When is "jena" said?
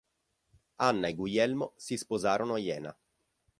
2.57-2.97